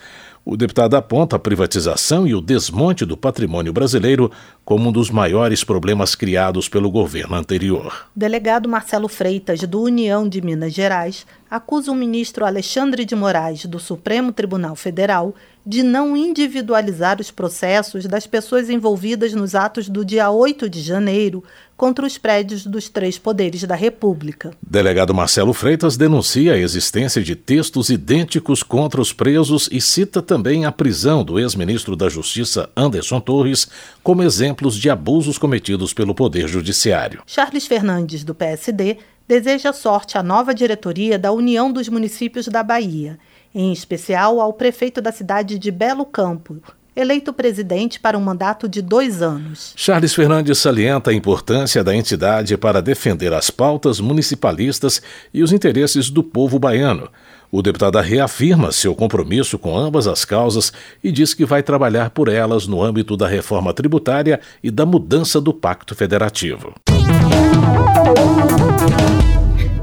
O 0.50 0.56
deputado 0.56 0.96
aponta 0.96 1.36
a 1.36 1.40
privatização 1.40 2.26
e 2.26 2.34
o 2.34 2.40
desmonte 2.40 3.06
do 3.06 3.18
patrimônio 3.18 3.74
brasileiro 3.74 4.32
como 4.68 4.90
um 4.90 4.92
dos 4.92 5.10
maiores 5.10 5.64
problemas 5.64 6.14
criados 6.14 6.68
pelo 6.68 6.92
governo 6.92 7.38
anterior. 7.38 8.06
Delegado 8.14 8.68
Marcelo 8.68 9.08
Freitas, 9.08 9.62
do 9.62 9.82
União 9.82 10.28
de 10.28 10.42
Minas 10.42 10.74
Gerais, 10.74 11.26
acusa 11.50 11.90
o 11.90 11.96
ministro 11.96 12.46
Alexandre 12.46 13.06
de 13.06 13.16
Moraes, 13.16 13.66
do 13.66 13.80
Supremo 13.80 14.34
Tribunal 14.34 14.76
Federal, 14.76 15.34
de 15.66 15.84
não 15.84 16.16
individualizar 16.16 17.20
os 17.20 17.30
processos 17.30 18.06
das 18.06 18.26
pessoas 18.26 18.70
envolvidas 18.70 19.34
nos 19.34 19.54
atos 19.54 19.90
do 19.90 20.06
dia 20.06 20.30
8 20.30 20.70
de 20.70 20.82
janeiro 20.82 21.44
contra 21.76 22.06
os 22.06 22.18
prédios 22.18 22.66
dos 22.66 22.88
três 22.90 23.18
poderes 23.20 23.64
da 23.66 23.76
República. 23.76 24.52
Delegado 24.66 25.14
Marcelo 25.14 25.54
Freitas 25.54 25.98
denuncia 25.98 26.54
a 26.54 26.58
existência 26.58 27.22
de 27.22 27.36
textos 27.36 27.90
idênticos 27.90 28.64
contra 28.64 29.02
os 29.02 29.12
presos 29.12 29.70
e 29.72 29.82
cita 29.82 30.22
também 30.22 30.66
a 30.66 30.72
prisão 30.72 31.24
do 31.24 31.38
ex-ministro 31.38 31.98
da 31.98 32.08
Justiça 32.08 32.70
Anderson 32.76 33.20
Torres 33.20 33.68
como 34.02 34.24
exemplos 34.58 34.78
de 34.78 34.90
abusos 34.90 35.38
cometidos 35.38 35.94
pelo 35.94 36.16
Poder 36.16 36.48
Judiciário. 36.48 37.22
Charles 37.28 37.68
Fernandes, 37.68 38.24
do 38.24 38.34
PSD, 38.34 38.98
deseja 39.28 39.72
sorte 39.72 40.18
à 40.18 40.24
nova 40.24 40.54
diretoria 40.54 41.20
da 41.20 41.32
União 41.32 41.72
dos 41.72 41.88
Municípios 41.88 42.48
da 42.48 42.64
Bahia 42.64 43.20
em 43.54 43.72
especial 43.72 44.40
ao 44.40 44.54
prefeito 44.54 45.02
da 45.02 45.12
cidade 45.12 45.58
de 45.58 45.72
Belo 45.72 46.06
Campo, 46.06 46.62
eleito 46.98 47.32
presidente 47.32 48.00
para 48.00 48.18
um 48.18 48.22
mandato 48.22 48.68
de 48.68 48.82
dois 48.82 49.22
anos. 49.22 49.72
Charles 49.76 50.16
Fernandes 50.16 50.58
salienta 50.58 51.12
a 51.12 51.14
importância 51.14 51.84
da 51.84 51.96
entidade 51.96 52.58
para 52.58 52.82
defender 52.82 53.32
as 53.34 53.52
pautas 53.52 54.00
municipalistas 54.00 55.00
e 55.32 55.44
os 55.44 55.54
interesses 55.54 56.10
do 56.10 56.24
povo 56.24 56.58
baiano. 56.58 57.08
O 57.52 57.62
deputado 57.62 58.00
reafirma 58.00 58.72
seu 58.72 58.96
compromisso 58.96 59.60
com 59.60 59.78
ambas 59.78 60.08
as 60.08 60.26
causas 60.26 60.74
e 61.04 61.12
diz 61.12 61.36
que 61.36 61.46
vai 61.46 61.62
trabalhar 61.62 62.10
por 62.10 62.30
elas 62.30 62.66
no 62.66 62.82
âmbito 62.82 63.16
da 63.16 63.28
reforma 63.28 63.72
tributária 63.74 64.40
e 64.64 64.72
da 64.72 64.86
mudança 64.86 65.40
do 65.40 65.54
Pacto 65.54 65.94
Federativo. 65.94 66.74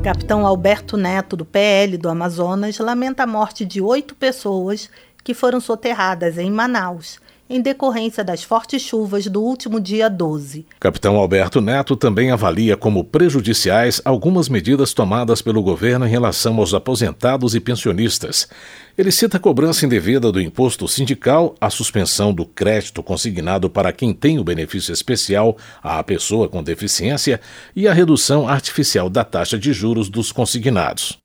Capitão 0.03 0.47
Alberto 0.47 0.99
Neto, 0.99 1.35
do 1.35 1.47
PL 1.47 1.97
do 1.97 2.11
Amazonas, 2.11 2.79
lamenta 2.79 3.23
a 3.23 3.27
morte 3.27 3.65
de 3.65 3.81
oito 3.81 4.15
pessoas 4.15 4.91
que 5.25 5.33
foram 5.33 5.59
soterradas 5.59 6.37
em 6.37 6.51
Manaus, 6.51 7.19
em 7.49 7.61
decorrência 7.61 8.25
das 8.25 8.43
fortes 8.43 8.81
chuvas 8.81 9.27
do 9.27 9.43
último 9.43 9.81
dia 9.81 10.09
12. 10.09 10.67
Capitão 10.81 11.17
Alberto 11.17 11.61
Neto 11.61 11.95
também 11.95 12.31
avalia 12.31 12.77
como 12.77 13.05
prejudiciais 13.05 14.01
algumas 14.05 14.49
medidas 14.49 14.95
tomadas 14.95 15.43
pelo 15.43 15.63
governo 15.63 16.07
em 16.07 16.11
relação 16.11 16.59
aos 16.59 16.73
aposentados 16.73 17.55
e 17.55 17.61
pensionistas. 17.61 18.49
Ele 18.97 19.11
cita 19.11 19.37
a 19.37 19.41
cobrança 19.41 19.85
indevida 19.85 20.33
do 20.33 20.41
imposto 20.41 20.89
sindical, 20.89 21.55
a 21.61 21.69
suspensão 21.69 22.33
do 22.33 22.47
crédito 22.47 23.03
consignado 23.03 23.69
para 23.69 23.93
quem 23.93 24.13
tem 24.15 24.39
o 24.39 24.45
benefício 24.45 24.93
especial 24.93 25.57
à 25.83 26.03
pessoa 26.03 26.49
com 26.49 26.63
deficiência 26.63 27.41
e 27.75 27.87
a 27.87 27.93
redução 27.93 28.49
artificial 28.49 29.11
da 29.11 29.25
taxa 29.25 29.59
de 29.59 29.73
juros 29.73 30.09
dos 30.09 30.33
consignados. 30.33 31.24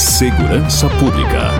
Segurança 0.00 0.88
Pública. 0.98 1.50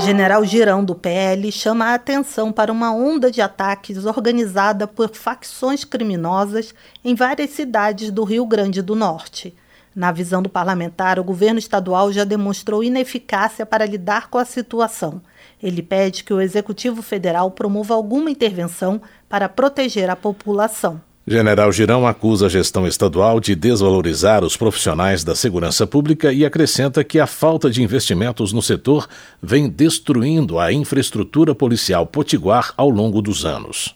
General 0.00 0.44
Girão, 0.44 0.84
do 0.84 0.96
PL, 0.96 1.52
chama 1.52 1.84
a 1.84 1.94
atenção 1.94 2.50
para 2.50 2.72
uma 2.72 2.92
onda 2.92 3.30
de 3.30 3.40
ataques 3.40 4.04
organizada 4.04 4.88
por 4.88 5.14
facções 5.14 5.84
criminosas 5.84 6.74
em 7.04 7.14
várias 7.14 7.50
cidades 7.50 8.10
do 8.10 8.24
Rio 8.24 8.44
Grande 8.44 8.82
do 8.82 8.96
Norte. 8.96 9.56
Na 9.94 10.10
visão 10.10 10.42
do 10.42 10.48
parlamentar, 10.48 11.20
o 11.20 11.24
governo 11.24 11.60
estadual 11.60 12.12
já 12.12 12.24
demonstrou 12.24 12.82
ineficácia 12.82 13.64
para 13.64 13.86
lidar 13.86 14.28
com 14.28 14.38
a 14.38 14.44
situação. 14.44 15.22
Ele 15.62 15.84
pede 15.84 16.24
que 16.24 16.34
o 16.34 16.40
Executivo 16.40 17.00
Federal 17.00 17.48
promova 17.52 17.94
alguma 17.94 18.28
intervenção 18.28 19.00
para 19.28 19.48
proteger 19.48 20.10
a 20.10 20.16
população. 20.16 21.00
General 21.26 21.70
Girão 21.70 22.04
acusa 22.04 22.46
a 22.46 22.48
gestão 22.48 22.84
estadual 22.84 23.38
de 23.38 23.54
desvalorizar 23.54 24.42
os 24.42 24.56
profissionais 24.56 25.22
da 25.22 25.36
segurança 25.36 25.86
pública 25.86 26.32
e 26.32 26.44
acrescenta 26.44 27.04
que 27.04 27.20
a 27.20 27.28
falta 27.28 27.70
de 27.70 27.80
investimentos 27.80 28.52
no 28.52 28.60
setor 28.60 29.08
vem 29.40 29.68
destruindo 29.68 30.58
a 30.58 30.72
infraestrutura 30.72 31.54
policial 31.54 32.06
potiguar 32.06 32.74
ao 32.76 32.90
longo 32.90 33.22
dos 33.22 33.44
anos. 33.44 33.94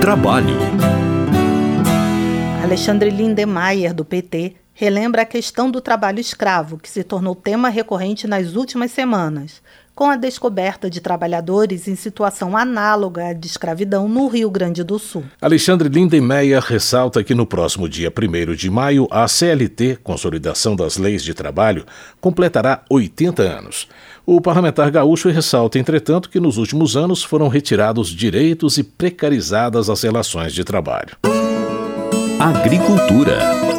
Trabalho. 0.00 0.56
Alexandre 2.62 3.10
Lindemeyer, 3.10 3.92
do 3.92 4.04
PT, 4.04 4.54
relembra 4.72 5.22
a 5.22 5.26
questão 5.26 5.68
do 5.68 5.80
trabalho 5.80 6.20
escravo, 6.20 6.78
que 6.78 6.88
se 6.88 7.02
tornou 7.02 7.34
tema 7.34 7.68
recorrente 7.68 8.28
nas 8.28 8.54
últimas 8.54 8.92
semanas, 8.92 9.60
com 9.94 10.04
a 10.04 10.16
descoberta 10.16 10.88
de 10.88 11.00
trabalhadores 11.00 11.86
em 11.86 11.94
situação 11.94 12.56
análoga 12.56 13.28
à 13.28 13.32
de 13.32 13.46
escravidão 13.46 14.08
no 14.08 14.26
Rio 14.28 14.50
Grande 14.50 14.82
do 14.82 14.98
Sul. 14.98 15.24
Alexandre 15.40 15.88
Lindemeyer 15.88 16.62
ressalta 16.62 17.22
que 17.22 17.34
no 17.34 17.46
próximo 17.46 17.88
dia 17.88 18.10
1 18.10 18.54
de 18.54 18.70
maio, 18.70 19.06
a 19.10 19.26
CLT, 19.28 19.98
Consolidação 20.02 20.74
das 20.74 20.96
Leis 20.96 21.22
de 21.22 21.34
Trabalho, 21.34 21.84
completará 22.20 22.82
80 22.88 23.42
anos. 23.42 23.88
O 24.24 24.40
parlamentar 24.40 24.90
gaúcho 24.90 25.28
ressalta, 25.28 25.78
entretanto, 25.78 26.30
que 26.30 26.40
nos 26.40 26.56
últimos 26.56 26.96
anos 26.96 27.22
foram 27.22 27.48
retirados 27.48 28.08
direitos 28.08 28.78
e 28.78 28.84
precarizadas 28.84 29.90
as 29.90 30.02
relações 30.02 30.52
de 30.52 30.64
trabalho. 30.64 31.16
Agricultura. 32.38 33.71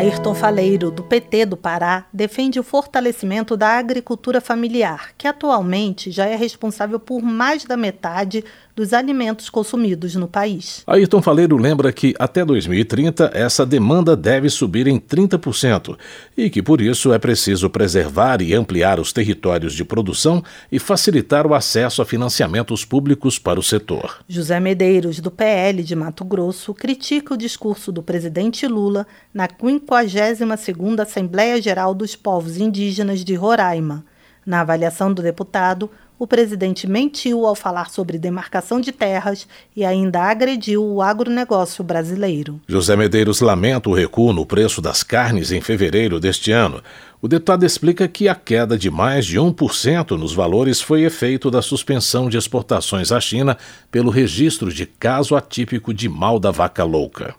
Ayrton 0.00 0.34
Faleiro, 0.34 0.90
do 0.90 1.02
PT 1.02 1.44
do 1.44 1.58
Pará, 1.58 2.06
defende 2.10 2.58
o 2.58 2.62
fortalecimento 2.62 3.54
da 3.54 3.76
agricultura 3.76 4.40
familiar, 4.40 5.10
que 5.18 5.28
atualmente 5.28 6.10
já 6.10 6.24
é 6.24 6.34
responsável 6.34 6.98
por 6.98 7.20
mais 7.20 7.66
da 7.66 7.76
metade 7.76 8.42
dos 8.80 8.94
alimentos 8.94 9.50
consumidos 9.50 10.14
no 10.14 10.26
país. 10.26 10.82
Ayrton 10.86 11.20
Faleiro 11.20 11.58
lembra 11.58 11.92
que 11.92 12.14
até 12.18 12.42
2030 12.42 13.30
essa 13.34 13.66
demanda 13.66 14.16
deve 14.16 14.48
subir 14.48 14.86
em 14.86 14.98
30% 14.98 15.98
e 16.34 16.48
que 16.48 16.62
por 16.62 16.80
isso 16.80 17.12
é 17.12 17.18
preciso 17.18 17.68
preservar 17.68 18.40
e 18.40 18.54
ampliar 18.54 18.98
os 18.98 19.12
territórios 19.12 19.74
de 19.74 19.84
produção 19.84 20.42
e 20.72 20.78
facilitar 20.78 21.46
o 21.46 21.52
acesso 21.52 22.00
a 22.00 22.06
financiamentos 22.06 22.82
públicos 22.82 23.38
para 23.38 23.60
o 23.60 23.62
setor. 23.62 24.20
José 24.26 24.58
Medeiros, 24.58 25.20
do 25.20 25.30
PL 25.30 25.82
de 25.82 25.94
Mato 25.94 26.24
Grosso, 26.24 26.72
critica 26.72 27.34
o 27.34 27.36
discurso 27.36 27.92
do 27.92 28.02
presidente 28.02 28.66
Lula 28.66 29.06
na 29.34 29.46
52ª 29.46 31.00
Assembleia 31.00 31.60
Geral 31.60 31.92
dos 31.94 32.16
Povos 32.16 32.56
Indígenas 32.56 33.22
de 33.22 33.34
Roraima. 33.34 34.06
Na 34.46 34.62
avaliação 34.62 35.12
do 35.12 35.20
deputado, 35.20 35.90
o 36.20 36.26
presidente 36.26 36.86
mentiu 36.86 37.46
ao 37.46 37.54
falar 37.54 37.88
sobre 37.88 38.18
demarcação 38.18 38.78
de 38.78 38.92
terras 38.92 39.48
e 39.74 39.86
ainda 39.86 40.20
agrediu 40.20 40.84
o 40.84 41.00
agronegócio 41.00 41.82
brasileiro. 41.82 42.60
José 42.68 42.94
Medeiros 42.94 43.40
lamenta 43.40 43.88
o 43.88 43.94
recuo 43.94 44.30
no 44.30 44.44
preço 44.44 44.82
das 44.82 45.02
carnes 45.02 45.50
em 45.50 45.62
fevereiro 45.62 46.20
deste 46.20 46.52
ano. 46.52 46.82
O 47.22 47.26
deputado 47.26 47.64
explica 47.64 48.06
que 48.06 48.28
a 48.28 48.34
queda 48.34 48.76
de 48.76 48.90
mais 48.90 49.24
de 49.24 49.38
1% 49.38 50.10
nos 50.10 50.34
valores 50.34 50.78
foi 50.78 51.04
efeito 51.04 51.50
da 51.50 51.62
suspensão 51.62 52.28
de 52.28 52.36
exportações 52.36 53.10
à 53.10 53.18
China 53.18 53.56
pelo 53.90 54.10
registro 54.10 54.70
de 54.70 54.84
caso 54.84 55.34
atípico 55.34 55.94
de 55.94 56.06
mal 56.06 56.38
da 56.38 56.50
vaca 56.50 56.84
louca. 56.84 57.34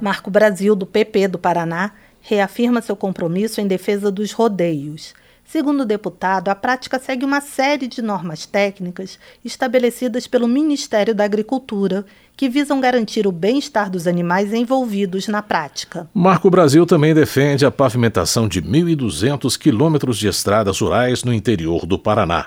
Marco 0.00 0.28
Brasil, 0.28 0.74
do 0.74 0.86
PP 0.86 1.28
do 1.28 1.38
Paraná, 1.38 1.92
reafirma 2.20 2.82
seu 2.82 2.96
compromisso 2.96 3.60
em 3.60 3.68
defesa 3.68 4.10
dos 4.10 4.32
rodeios. 4.32 5.14
Segundo 5.50 5.80
o 5.80 5.84
deputado, 5.84 6.48
a 6.48 6.54
prática 6.54 6.96
segue 7.00 7.24
uma 7.24 7.40
série 7.40 7.88
de 7.88 8.00
normas 8.00 8.46
técnicas 8.46 9.18
estabelecidas 9.44 10.28
pelo 10.28 10.46
Ministério 10.46 11.12
da 11.12 11.24
Agricultura 11.24 12.06
que 12.36 12.48
visam 12.48 12.80
garantir 12.80 13.26
o 13.26 13.32
bem-estar 13.32 13.90
dos 13.90 14.06
animais 14.06 14.54
envolvidos 14.54 15.26
na 15.26 15.42
prática. 15.42 16.08
Marco 16.14 16.48
Brasil 16.48 16.86
também 16.86 17.12
defende 17.12 17.66
a 17.66 17.70
pavimentação 17.72 18.46
de 18.46 18.62
1.200 18.62 19.58
quilômetros 19.58 20.18
de 20.18 20.28
estradas 20.28 20.78
rurais 20.78 21.24
no 21.24 21.34
interior 21.34 21.84
do 21.84 21.98
Paraná. 21.98 22.46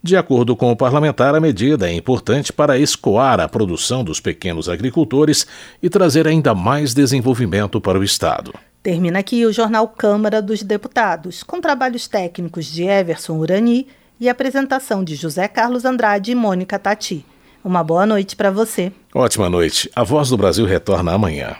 De 0.00 0.16
acordo 0.16 0.54
com 0.54 0.70
o 0.70 0.76
parlamentar, 0.76 1.34
a 1.34 1.40
medida 1.40 1.90
é 1.90 1.92
importante 1.92 2.52
para 2.52 2.78
escoar 2.78 3.40
a 3.40 3.48
produção 3.48 4.04
dos 4.04 4.20
pequenos 4.20 4.68
agricultores 4.68 5.48
e 5.82 5.90
trazer 5.90 6.28
ainda 6.28 6.54
mais 6.54 6.94
desenvolvimento 6.94 7.80
para 7.80 7.98
o 7.98 8.04
Estado. 8.04 8.54
Termina 8.86 9.18
aqui 9.18 9.44
o 9.44 9.52
jornal 9.52 9.88
Câmara 9.88 10.40
dos 10.40 10.62
Deputados, 10.62 11.42
com 11.42 11.60
trabalhos 11.60 12.06
técnicos 12.06 12.66
de 12.66 12.84
Everson 12.84 13.36
Urani 13.36 13.88
e 14.20 14.28
apresentação 14.28 15.02
de 15.02 15.16
José 15.16 15.48
Carlos 15.48 15.84
Andrade 15.84 16.30
e 16.30 16.36
Mônica 16.36 16.78
Tati. 16.78 17.26
Uma 17.64 17.82
boa 17.82 18.06
noite 18.06 18.36
para 18.36 18.48
você. 18.48 18.92
Ótima 19.12 19.50
noite. 19.50 19.90
A 19.92 20.04
Voz 20.04 20.28
do 20.28 20.36
Brasil 20.36 20.64
retorna 20.64 21.12
amanhã. 21.12 21.56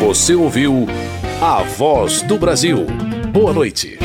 Você 0.00 0.34
ouviu 0.34 0.88
A 1.40 1.62
Voz 1.62 2.20
do 2.22 2.36
Brasil. 2.36 2.84
Boa 3.32 3.52
noite. 3.52 3.96